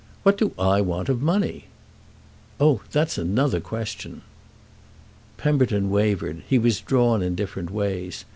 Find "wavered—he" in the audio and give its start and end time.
5.91-6.57